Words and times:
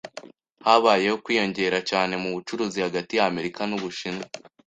Habayeho 0.65 1.15
kwiyongera 1.23 1.77
cyane 1.89 2.13
mu 2.21 2.29
bucuruzi 2.35 2.77
hagati 2.85 3.11
y’Amerika 3.19 3.61
n'Ubushinwa. 3.65 4.25